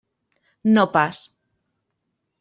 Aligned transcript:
No 0.77 0.85
pas. 0.95 1.17